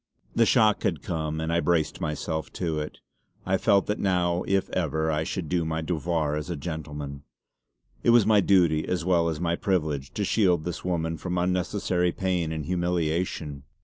The 0.33 0.47
shock 0.47 0.81
had 0.81 1.03
come, 1.03 1.39
and 1.39 1.53
I 1.53 1.59
braced 1.59 2.01
myself 2.01 2.51
to 2.53 2.79
it. 2.79 2.97
I 3.45 3.57
felt 3.59 3.85
that 3.85 3.99
now 3.99 4.43
if 4.47 4.67
ever 4.71 5.11
I 5.11 5.23
should 5.23 5.47
do 5.47 5.63
my 5.63 5.81
devoir 5.81 6.35
as 6.35 6.49
a 6.49 6.55
gentleman. 6.55 7.21
It 8.01 8.09
was 8.09 8.25
my 8.25 8.39
duty 8.41 8.87
as 8.87 9.05
well 9.05 9.29
as 9.29 9.39
my 9.39 9.55
privilege 9.55 10.09
to 10.15 10.25
shield 10.25 10.63
this 10.65 10.83
woman 10.83 11.17
from 11.17 11.37
unnecessary 11.37 12.11
pain 12.11 12.51
and 12.51 12.65
humiliation. 12.65 13.61